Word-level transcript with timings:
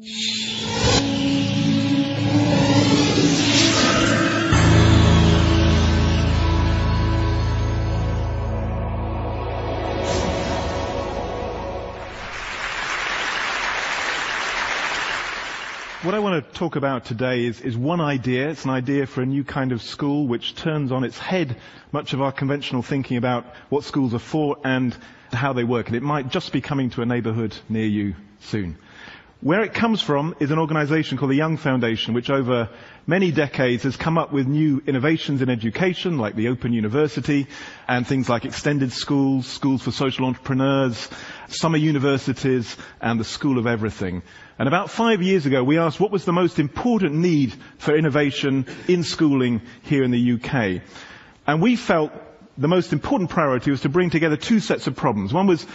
What 0.00 0.08
I 16.14 16.18
want 16.18 16.46
to 16.46 16.52
talk 16.58 16.76
about 16.76 17.04
today 17.04 17.44
is, 17.44 17.60
is 17.60 17.76
one 17.76 18.00
idea. 18.00 18.48
It's 18.48 18.64
an 18.64 18.70
idea 18.70 19.06
for 19.06 19.20
a 19.20 19.26
new 19.26 19.44
kind 19.44 19.70
of 19.70 19.82
school 19.82 20.26
which 20.26 20.54
turns 20.54 20.92
on 20.92 21.04
its 21.04 21.18
head 21.18 21.58
much 21.92 22.14
of 22.14 22.22
our 22.22 22.32
conventional 22.32 22.80
thinking 22.80 23.18
about 23.18 23.44
what 23.68 23.84
schools 23.84 24.14
are 24.14 24.18
for 24.18 24.56
and 24.64 24.96
how 25.30 25.52
they 25.52 25.64
work. 25.64 25.88
And 25.88 25.96
it 25.96 26.02
might 26.02 26.30
just 26.30 26.54
be 26.54 26.62
coming 26.62 26.88
to 26.90 27.02
a 27.02 27.06
neighborhood 27.06 27.54
near 27.68 27.84
you 27.84 28.14
soon. 28.38 28.78
Where 29.42 29.62
it 29.62 29.72
comes 29.72 30.02
from 30.02 30.34
is 30.38 30.50
an 30.50 30.58
organization 30.58 31.16
called 31.16 31.30
the 31.30 31.36
Young 31.36 31.56
Foundation, 31.56 32.12
which 32.12 32.28
over 32.28 32.68
many 33.06 33.32
decades 33.32 33.84
has 33.84 33.96
come 33.96 34.18
up 34.18 34.32
with 34.32 34.46
new 34.46 34.82
innovations 34.86 35.40
in 35.40 35.48
education, 35.48 36.18
like 36.18 36.36
the 36.36 36.48
Open 36.48 36.74
University, 36.74 37.46
and 37.88 38.06
things 38.06 38.28
like 38.28 38.44
extended 38.44 38.92
schools, 38.92 39.46
schools 39.46 39.80
for 39.80 39.92
social 39.92 40.26
entrepreneurs, 40.26 41.08
summer 41.48 41.78
universities, 41.78 42.76
and 43.00 43.18
the 43.18 43.24
School 43.24 43.56
of 43.56 43.66
Everything. 43.66 44.22
And 44.58 44.68
about 44.68 44.90
five 44.90 45.22
years 45.22 45.46
ago, 45.46 45.64
we 45.64 45.78
asked 45.78 45.98
what 45.98 46.10
was 46.10 46.26
the 46.26 46.34
most 46.34 46.58
important 46.58 47.14
need 47.14 47.54
for 47.78 47.96
innovation 47.96 48.66
in 48.88 49.04
schooling 49.04 49.62
here 49.84 50.02
in 50.02 50.10
the 50.10 50.32
UK. 50.34 50.82
And 51.46 51.62
we 51.62 51.76
felt 51.76 52.12
the 52.58 52.68
most 52.68 52.92
important 52.92 53.30
priority 53.30 53.70
was 53.70 53.80
to 53.80 53.88
bring 53.88 54.10
together 54.10 54.36
two 54.36 54.60
sets 54.60 54.86
of 54.86 54.96
problems. 54.96 55.32
One 55.32 55.46
was 55.46 55.66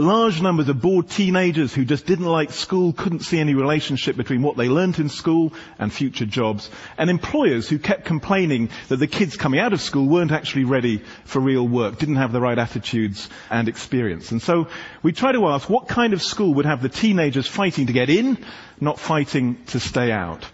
large 0.00 0.40
numbers 0.40 0.68
of 0.68 0.80
bored 0.80 1.10
teenagers 1.10 1.74
who 1.74 1.84
just 1.84 2.06
didn't 2.06 2.24
like 2.24 2.52
school, 2.52 2.92
couldn't 2.92 3.24
see 3.24 3.40
any 3.40 3.54
relationship 3.54 4.16
between 4.16 4.42
what 4.42 4.56
they 4.56 4.68
learnt 4.68 5.00
in 5.00 5.08
school 5.08 5.52
and 5.76 5.92
future 5.92 6.24
jobs, 6.24 6.70
and 6.96 7.10
employers 7.10 7.68
who 7.68 7.80
kept 7.80 8.04
complaining 8.04 8.70
that 8.86 8.98
the 8.98 9.08
kids 9.08 9.36
coming 9.36 9.58
out 9.58 9.72
of 9.72 9.80
school 9.80 10.06
weren't 10.06 10.30
actually 10.30 10.62
ready 10.62 11.02
for 11.24 11.40
real 11.40 11.66
work, 11.66 11.98
didn't 11.98 12.14
have 12.14 12.30
the 12.30 12.40
right 12.40 12.58
attitudes 12.58 13.28
and 13.50 13.68
experience. 13.68 14.30
And 14.30 14.40
so 14.40 14.68
we 15.02 15.10
try 15.10 15.32
to 15.32 15.48
ask 15.48 15.68
what 15.68 15.88
kind 15.88 16.12
of 16.12 16.22
school 16.22 16.54
would 16.54 16.66
have 16.66 16.80
the 16.80 16.88
teenagers 16.88 17.48
fighting 17.48 17.88
to 17.88 17.92
get 17.92 18.08
in, 18.08 18.38
not 18.80 19.00
fighting 19.00 19.64
to 19.66 19.80
stay 19.80 20.12
out. 20.12 20.46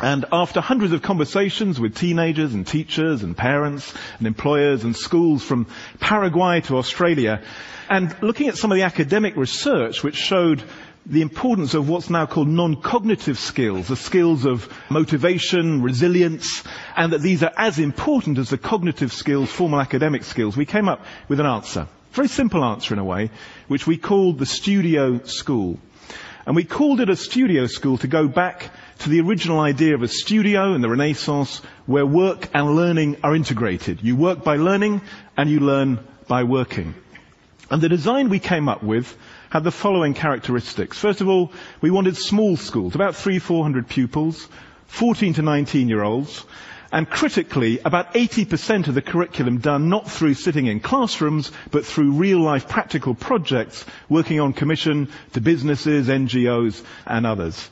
And 0.00 0.24
after 0.32 0.60
hundreds 0.60 0.92
of 0.92 1.02
conversations 1.02 1.78
with 1.78 1.96
teenagers 1.96 2.52
and 2.52 2.66
teachers 2.66 3.22
and 3.22 3.36
parents 3.36 3.94
and 4.18 4.26
employers 4.26 4.82
and 4.82 4.96
schools 4.96 5.42
from 5.42 5.66
Paraguay 6.00 6.62
to 6.62 6.78
Australia, 6.78 7.42
and 7.88 8.14
looking 8.22 8.48
at 8.48 8.56
some 8.56 8.72
of 8.72 8.76
the 8.76 8.82
academic 8.82 9.36
research 9.36 10.02
which 10.02 10.16
showed 10.16 10.62
the 11.06 11.22
importance 11.22 11.74
of 11.74 11.88
what's 11.88 12.08
now 12.08 12.26
called 12.26 12.48
non-cognitive 12.48 13.38
skills, 13.38 13.88
the 13.88 13.96
skills 13.96 14.46
of 14.46 14.68
motivation, 14.88 15.82
resilience, 15.82 16.64
and 16.96 17.12
that 17.12 17.20
these 17.20 17.42
are 17.42 17.52
as 17.56 17.78
important 17.78 18.38
as 18.38 18.48
the 18.50 18.58
cognitive 18.58 19.12
skills, 19.12 19.50
formal 19.50 19.80
academic 19.80 20.24
skills, 20.24 20.56
we 20.56 20.64
came 20.64 20.88
up 20.88 21.04
with 21.28 21.40
an 21.40 21.46
answer. 21.46 21.80
A 21.82 22.14
very 22.14 22.28
simple 22.28 22.64
answer 22.64 22.94
in 22.94 23.00
a 23.00 23.04
way, 23.04 23.30
which 23.68 23.86
we 23.86 23.98
called 23.98 24.38
the 24.38 24.46
studio 24.46 25.22
school. 25.24 25.78
And 26.46 26.54
we 26.54 26.64
called 26.64 27.00
it 27.00 27.08
a 27.08 27.16
studio 27.16 27.66
school 27.66 27.96
to 27.98 28.06
go 28.06 28.28
back 28.28 28.70
to 29.00 29.08
the 29.08 29.20
original 29.20 29.60
idea 29.60 29.94
of 29.94 30.02
a 30.02 30.08
studio 30.08 30.74
in 30.74 30.82
the 30.82 30.90
Renaissance 30.90 31.62
where 31.86 32.04
work 32.04 32.48
and 32.52 32.76
learning 32.76 33.16
are 33.22 33.34
integrated. 33.34 34.02
You 34.02 34.14
work 34.14 34.44
by 34.44 34.56
learning 34.56 35.00
and 35.36 35.48
you 35.48 35.60
learn 35.60 36.00
by 36.28 36.44
working. 36.44 36.94
And 37.70 37.80
the 37.80 37.88
design 37.88 38.28
we 38.28 38.40
came 38.40 38.68
up 38.68 38.82
with 38.82 39.16
had 39.48 39.64
the 39.64 39.70
following 39.70 40.12
characteristics. 40.12 40.98
First 40.98 41.22
of 41.22 41.28
all, 41.28 41.50
we 41.80 41.90
wanted 41.90 42.16
small 42.16 42.56
schools, 42.58 42.94
about 42.94 43.16
three, 43.16 43.38
four 43.38 43.62
hundred 43.62 43.88
pupils, 43.88 44.46
14 44.88 45.34
to 45.34 45.42
19 45.42 45.88
year 45.88 46.02
olds, 46.02 46.44
and 46.94 47.10
critically, 47.10 47.80
about 47.84 48.14
80% 48.14 48.86
of 48.86 48.94
the 48.94 49.02
curriculum 49.02 49.58
done 49.58 49.88
not 49.88 50.08
through 50.08 50.34
sitting 50.34 50.66
in 50.66 50.78
classrooms, 50.78 51.50
but 51.72 51.84
through 51.84 52.12
real 52.12 52.38
life 52.38 52.68
practical 52.68 53.16
projects 53.16 53.84
working 54.08 54.38
on 54.38 54.52
commission 54.52 55.08
to 55.32 55.40
businesses, 55.40 56.06
NGOs, 56.06 56.84
and 57.04 57.26
others. 57.26 57.68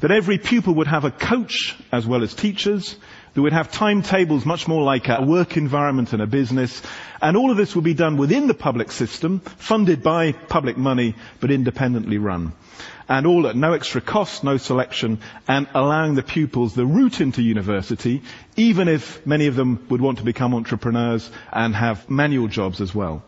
That 0.00 0.10
every 0.10 0.36
pupil 0.36 0.74
would 0.74 0.86
have 0.86 1.06
a 1.06 1.10
coach 1.10 1.76
as 1.90 2.06
well 2.06 2.22
as 2.22 2.34
teachers, 2.34 2.96
that 3.32 3.40
would 3.40 3.54
have 3.54 3.72
timetables 3.72 4.44
much 4.44 4.68
more 4.68 4.82
like 4.82 5.08
a 5.08 5.22
work 5.22 5.56
environment 5.56 6.12
and 6.12 6.20
a 6.20 6.26
business. 6.26 6.82
And 7.22 7.38
all 7.38 7.50
of 7.50 7.56
this 7.56 7.74
would 7.74 7.84
be 7.84 7.94
done 7.94 8.18
within 8.18 8.48
the 8.48 8.54
public 8.54 8.92
system, 8.92 9.40
funded 9.40 10.02
by 10.02 10.32
public 10.32 10.76
money, 10.76 11.14
but 11.40 11.50
independently 11.50 12.18
run. 12.18 12.52
And 13.08 13.26
all 13.26 13.46
at 13.46 13.56
no 13.56 13.72
extra 13.72 14.00
cost, 14.00 14.44
no 14.44 14.58
selection, 14.58 15.20
and 15.46 15.66
allowing 15.74 16.14
the 16.14 16.22
pupils 16.22 16.74
the 16.74 16.84
route 16.84 17.20
into 17.20 17.40
university, 17.40 18.22
even 18.56 18.86
if 18.86 19.24
many 19.26 19.46
of 19.46 19.56
them 19.56 19.86
would 19.88 20.00
want 20.02 20.18
to 20.18 20.24
become 20.24 20.54
entrepreneurs 20.54 21.30
and 21.52 21.74
have 21.74 22.10
manual 22.10 22.48
jobs 22.48 22.80
as 22.80 22.94
well. 22.94 23.22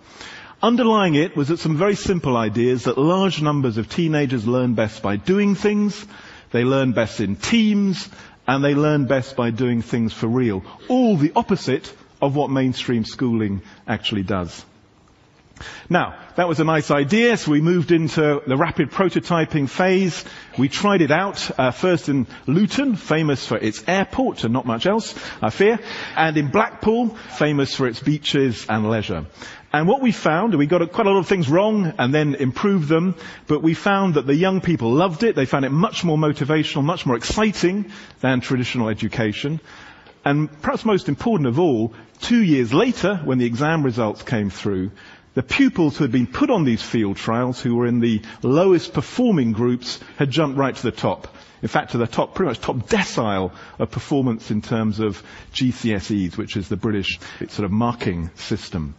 Underlying 0.63 1.15
it 1.15 1.35
was 1.35 1.49
that 1.49 1.59
some 1.59 1.79
very 1.79 1.95
simple 1.97 2.37
ideas 2.37 2.85
that 2.85 2.99
large 2.99 3.41
numbers 3.41 3.79
of 3.79 3.89
teenagers 3.89 4.47
learn 4.47 4.75
best 4.75 5.03
by 5.03 5.17
doing 5.17 5.55
things, 5.55 6.07
they 6.51 6.65
learn 6.65 6.93
best 6.93 7.21
in 7.21 7.37
teams, 7.37 8.11
and 8.47 8.63
they 8.63 8.75
learn 8.75 9.07
best 9.07 9.37
by 9.37 9.51
doing 9.51 9.81
things 9.81 10.13
for 10.13 10.27
real. 10.27 10.63
All 10.89 11.17
the 11.17 11.33
opposite 11.35 11.91
of 12.21 12.37
what 12.37 12.51
mainstream 12.51 13.05
schooling 13.05 13.63
actually 13.87 14.25
does. 14.25 14.65
Now, 15.89 16.19
that 16.37 16.49
was 16.49 16.61
a 16.61 16.65
nice 16.65 16.91
idea, 16.91 17.37
so 17.37 17.51
we 17.51 17.61
moved 17.61 17.93
into 17.93 18.43
the 18.47 18.57
rapid 18.57 18.91
prototyping 18.91 19.69
phase. 19.69 20.25
We 20.59 20.69
tried 20.69 21.03
it 21.03 21.11
out, 21.11 21.51
uh, 21.59 21.71
first 21.71 22.09
in 22.09 22.27
Luton, 22.47 22.97
famous 22.97 23.47
for 23.47 23.57
its 23.57 23.85
airport 23.87 24.45
and 24.45 24.53
not 24.53 24.67
much 24.67 24.87
else, 24.87 25.15
I 25.43 25.51
fear, 25.51 25.79
and 26.17 26.37
in 26.37 26.49
Blackpool, 26.49 27.09
famous 27.09 27.75
for 27.75 27.87
its 27.87 28.01
beaches 28.01 28.67
and 28.69 28.89
leisure. 28.89 29.27
And 29.73 29.87
what 29.87 30.01
we 30.01 30.11
found, 30.11 30.55
we 30.55 30.67
got 30.67 30.91
quite 30.91 31.07
a 31.07 31.11
lot 31.11 31.21
of 31.21 31.29
things 31.29 31.49
wrong 31.49 31.93
and 31.99 32.13
then 32.13 32.35
improved 32.35 32.89
them, 32.89 33.15
but 33.47 33.63
we 33.63 33.75
found 33.75 34.15
that 34.15 34.27
the 34.27 34.35
young 34.35 34.61
people 34.61 34.91
loved 34.91 35.23
it. 35.23 35.37
They 35.37 35.47
found 35.47 35.65
it 35.65 35.71
much 35.71 36.03
more 36.03 36.19
motivational, 36.19 36.83
much 36.83 37.07
more 37.07 37.17
exciting 37.17 37.93
than 38.21 38.41
traditional 38.41 38.89
education. 38.89 39.61
And 40.25 40.51
perhaps 40.61 40.85
most 40.85 41.09
important 41.09 41.49
of 41.49 41.61
all, 41.61 41.95
two 42.21 42.43
years 42.43 42.75
later, 42.75 43.17
when 43.25 43.39
the 43.39 43.47
exam 43.47 43.85
results 43.85 44.23
came 44.23 44.51
through, 44.51 44.91
the 45.35 45.43
pupils 45.43 45.97
who 45.97 46.05
had 46.05 46.13
been 46.13 46.27
put 46.27 46.51
on 46.51 46.65
these 46.65 46.83
field 46.83 47.17
trials, 47.17 47.61
who 47.61 47.77
were 47.77 47.87
in 47.87 48.01
the 48.01 48.23
lowest 48.43 48.93
performing 48.93 49.53
groups, 49.53 50.01
had 50.17 50.31
jumped 50.31 50.59
right 50.59 50.75
to 50.75 50.83
the 50.83 50.91
top. 50.91 51.35
In 51.63 51.69
fact, 51.69 51.93
to 51.93 51.99
the 51.99 52.07
top, 52.07 52.35
pretty 52.35 52.49
much 52.49 52.61
top 52.61 52.77
decile 52.89 53.53
of 53.79 53.91
performance 53.91 54.51
in 54.51 54.63
terms 54.63 54.99
of 54.99 55.23
GCSEs, 55.53 56.37
which 56.37 56.57
is 56.57 56.69
the 56.69 56.77
British 56.77 57.19
sort 57.49 57.65
of 57.65 57.71
marking 57.71 58.31
system. 58.35 58.95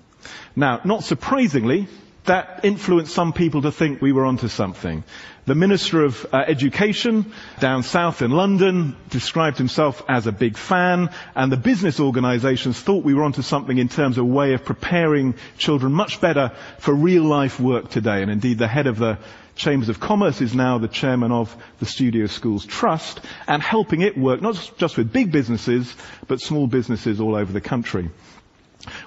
Now, 0.56 0.80
not 0.86 1.04
surprisingly, 1.04 1.88
that 2.26 2.62
influenced 2.64 3.14
some 3.14 3.34
people 3.34 3.64
to 3.64 3.72
think 3.72 4.02
we 4.02 4.12
were 4.12 4.26
onto 4.26 4.48
something. 4.48 5.04
The 5.46 5.56
Minister 5.56 6.04
of 6.04 6.24
uh, 6.32 6.38
Education 6.48 7.34
down 7.60 7.82
south 7.82 8.22
in 8.22 8.30
London 8.30 8.96
described 9.10 9.58
himself 9.58 10.04
as 10.08 10.28
a 10.28 10.32
big 10.32 10.56
fan, 10.56 11.10
and 11.36 11.52
the 11.52 11.58
business 11.58 12.00
organisations 12.00 12.80
thought 12.80 13.04
we 13.04 13.16
were 13.16 13.24
onto 13.24 13.42
something 13.42 13.76
in 13.76 13.90
terms 13.90 14.20
of 14.20 14.26
a 14.26 14.28
way 14.28 14.54
of 14.54 14.64
preparing 14.64 15.34
children 15.58 15.94
much 15.94 16.22
better 16.22 16.52
for 16.78 16.94
real 16.94 17.24
life 17.24 17.60
work 17.60 17.90
today. 17.90 18.22
And 18.22 18.30
indeed, 18.30 18.60
the 18.60 18.68
head 18.68 18.86
of 18.86 19.00
the 19.00 19.18
Chambers 19.56 19.90
of 19.90 20.00
Commerce 20.00 20.42
is 20.42 20.54
now 20.54 20.78
the 20.78 20.88
chairman 20.88 21.32
of 21.32 21.56
the 21.80 21.86
Studio 21.88 22.28
Schools 22.28 22.66
Trust, 22.66 23.20
and 23.48 23.64
helping 23.64 24.02
it 24.02 24.16
work 24.16 24.44
not 24.44 24.72
just 24.78 24.96
with 24.96 25.12
big 25.12 25.32
businesses, 25.32 25.94
but 26.28 26.40
small 26.40 26.68
businesses 26.68 27.20
all 27.20 27.36
over 27.36 27.52
the 27.52 27.62
country. 27.62 28.12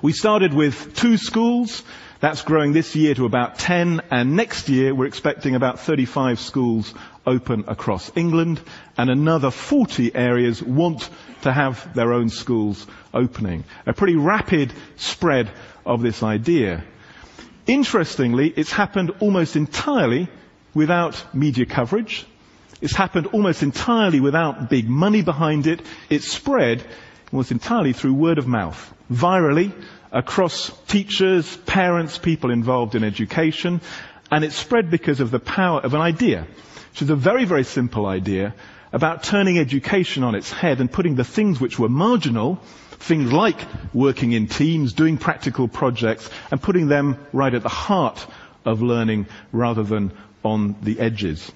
We 0.05 0.13
started 0.13 0.53
with 0.53 0.95
two 0.95 1.17
schools. 1.17 1.83
That's 2.21 2.43
growing 2.43 2.75
this 2.75 2.95
year 2.95 3.15
to 3.15 3.25
about 3.25 3.59
10, 3.59 4.03
and 4.11 4.37
next 4.37 4.69
year 4.69 4.95
we're 4.95 5.07
expecting 5.07 5.55
about 5.55 5.81
35 5.81 6.39
schools 6.39 6.93
open 7.27 7.65
across 7.69 8.13
England, 8.15 8.61
and 8.99 9.09
another 9.09 9.51
40 9.51 10.15
areas 10.15 10.63
want 10.63 11.09
to 11.41 11.51
have 11.51 11.95
their 11.95 12.13
own 12.13 12.29
schools 12.29 12.87
opening. 13.15 13.65
A 13.87 13.95
pretty 13.95 14.17
rapid 14.17 14.75
spread 14.97 15.51
of 15.87 16.03
this 16.03 16.23
idea. 16.23 16.85
Interestingly, 17.67 18.53
it's 18.55 18.73
happened 18.73 19.11
almost 19.21 19.57
entirely 19.57 20.29
without 20.75 21.35
media 21.35 21.65
coverage. 21.65 22.27
It's 22.83 22.95
happened 22.95 23.29
almost 23.29 23.63
entirely 23.63 24.21
without 24.21 24.69
big 24.69 24.87
money 24.87 25.23
behind 25.23 25.67
it. 25.67 25.81
It's 26.11 26.31
spread 26.31 26.85
almost 27.33 27.53
entirely 27.53 27.95
through 27.95 28.13
word 28.13 28.37
of 28.37 28.47
mouth 28.47 28.94
virally 29.11 29.73
across 30.13 30.71
teachers, 30.87 31.57
parents, 31.67 32.19
people 32.19 32.51
involved 32.51 32.95
in 32.95 33.05
education, 33.05 33.81
and 34.31 34.45
it 34.45 34.53
spread 34.53 34.91
because 34.91 35.21
of 35.21 35.31
the 35.31 35.41
power 35.41 35.81
of 35.81 35.95
an 35.95 36.01
idea, 36.01 36.47
which 36.93 37.03
is 37.03 37.11
a 37.11 37.17
very, 37.17 37.45
very 37.45 37.65
simple 37.65 38.07
idea 38.07 38.55
about 38.93 39.25
turning 39.25 39.59
education 39.59 40.23
on 40.23 40.37
its 40.37 40.53
head 40.53 40.81
and 40.81 40.91
putting 40.91 41.17
the 41.17 41.25
things 41.25 41.61
which 41.61 41.79
were 41.81 41.89
marginal, 41.89 42.57
things 42.93 43.33
like 43.33 43.59
working 43.93 44.31
in 44.33 44.47
teams, 44.47 44.93
doing 44.93 45.19
practical 45.19 45.67
projects, 45.67 46.31
and 46.53 46.63
putting 46.63 46.87
them 46.87 47.19
right 47.33 47.55
at 47.55 47.65
the 47.65 47.69
heart 47.69 48.25
of 48.65 48.83
learning 48.83 49.27
rather 49.51 49.83
than 49.83 50.13
on 50.45 50.77
the 50.83 51.01
edges. 51.01 51.51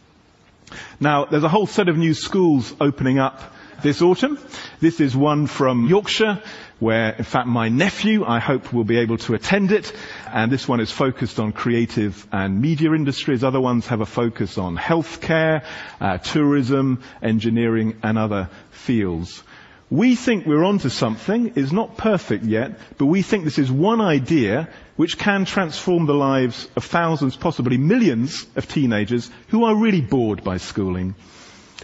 Now, 0.98 1.26
there's 1.26 1.44
a 1.44 1.48
whole 1.48 1.68
set 1.68 1.88
of 1.88 1.96
new 1.96 2.12
schools 2.12 2.74
opening 2.80 3.18
up 3.20 3.40
this 3.82 4.02
autumn. 4.02 4.38
This 4.80 5.00
is 5.00 5.16
one 5.16 5.46
from 5.46 5.86
Yorkshire, 5.86 6.42
where 6.78 7.12
in 7.12 7.24
fact 7.24 7.46
my 7.46 7.68
nephew, 7.68 8.24
I 8.24 8.38
hope, 8.38 8.72
will 8.72 8.84
be 8.84 8.98
able 8.98 9.18
to 9.18 9.34
attend 9.34 9.72
it. 9.72 9.92
And 10.32 10.50
this 10.50 10.66
one 10.66 10.80
is 10.80 10.90
focused 10.90 11.38
on 11.38 11.52
creative 11.52 12.26
and 12.32 12.60
media 12.60 12.92
industries. 12.92 13.44
Other 13.44 13.60
ones 13.60 13.86
have 13.88 14.00
a 14.00 14.06
focus 14.06 14.58
on 14.58 14.76
healthcare, 14.76 15.64
uh, 16.00 16.18
tourism, 16.18 17.02
engineering, 17.22 17.98
and 18.02 18.18
other 18.18 18.50
fields. 18.70 19.42
We 19.90 20.16
think 20.16 20.44
we're 20.44 20.64
onto 20.64 20.90
something. 20.90 21.52
It's 21.56 21.72
not 21.72 21.96
perfect 21.96 22.44
yet, 22.44 22.78
but 22.98 23.06
we 23.06 23.22
think 23.22 23.44
this 23.44 23.58
is 23.58 23.72
one 23.72 24.02
idea 24.02 24.68
which 24.96 25.16
can 25.16 25.46
transform 25.46 26.04
the 26.04 26.14
lives 26.14 26.68
of 26.76 26.84
thousands, 26.84 27.36
possibly 27.36 27.78
millions 27.78 28.46
of 28.54 28.68
teenagers 28.68 29.30
who 29.48 29.64
are 29.64 29.74
really 29.74 30.02
bored 30.02 30.44
by 30.44 30.58
schooling. 30.58 31.14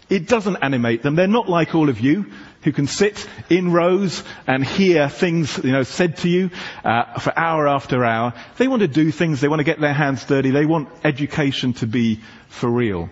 It 0.09 0.29
doesn't 0.29 0.57
animate 0.57 1.03
them. 1.03 1.15
They're 1.15 1.27
not 1.27 1.49
like 1.49 1.75
all 1.75 1.89
of 1.89 2.01
you 2.01 2.27
who 2.63 2.73
can 2.73 2.87
sit 2.87 3.27
in 3.51 3.73
rows 3.73 4.23
and 4.47 4.65
hear 4.65 5.09
things, 5.09 5.59
you 5.63 5.73
know, 5.73 5.83
said 5.83 6.19
to 6.19 6.29
you 6.29 6.51
uh, 6.85 7.19
for 7.19 7.39
hour 7.39 7.69
after 7.69 8.05
hour. 8.05 8.33
They 8.57 8.69
want 8.69 8.81
to 8.81 8.89
do 8.89 9.11
things. 9.11 9.41
They 9.41 9.49
want 9.49 9.61
to 9.61 9.65
get 9.65 9.81
their 9.81 9.93
hands 9.93 10.25
dirty. 10.25 10.51
They 10.51 10.67
want 10.67 10.89
education 11.05 11.75
to 11.75 11.87
be 11.87 12.21
for 12.49 12.71
real. 12.71 13.11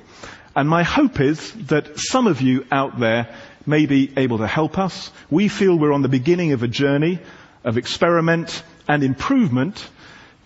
And 0.54 0.68
my 0.68 0.82
hope 0.82 1.20
is 1.20 1.52
that 1.66 1.98
some 1.98 2.26
of 2.26 2.40
you 2.40 2.66
out 2.70 2.98
there 2.98 3.34
may 3.66 3.86
be 3.86 4.12
able 4.16 4.38
to 4.38 4.46
help 4.46 4.78
us. 4.78 5.10
We 5.30 5.48
feel 5.48 5.78
we're 5.78 5.92
on 5.92 6.02
the 6.02 6.08
beginning 6.08 6.52
of 6.52 6.62
a 6.62 6.68
journey 6.68 7.20
of 7.64 7.78
experiment 7.78 8.62
and 8.88 9.02
improvement 9.02 9.88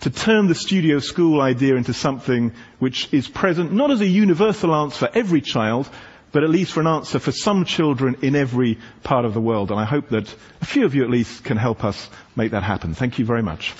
to 0.01 0.09
turn 0.09 0.47
the 0.47 0.55
studio 0.55 0.99
school 0.99 1.41
idea 1.41 1.75
into 1.75 1.93
something 1.93 2.53
which 2.79 3.11
is 3.11 3.27
present 3.27 3.73
not 3.73 3.89
as 3.89 4.01
a 4.01 4.05
universal 4.05 4.73
answer 4.75 5.07
for 5.07 5.17
every 5.17 5.41
child, 5.41 5.89
but 6.31 6.43
at 6.43 6.49
least 6.49 6.73
for 6.73 6.81
an 6.81 6.87
answer 6.87 7.19
for 7.19 7.31
some 7.31 7.65
children 7.65 8.17
in 8.21 8.35
every 8.35 8.77
part 9.03 9.25
of 9.25 9.33
the 9.33 9.41
world. 9.41 9.71
And 9.71 9.79
I 9.79 9.85
hope 9.85 10.09
that 10.09 10.33
a 10.61 10.65
few 10.65 10.85
of 10.85 10.95
you 10.95 11.03
at 11.03 11.09
least 11.09 11.43
can 11.43 11.57
help 11.57 11.83
us 11.83 12.09
make 12.35 12.51
that 12.51 12.63
happen. 12.63 12.93
Thank 12.93 13.19
you 13.19 13.25
very 13.25 13.43
much. 13.43 13.73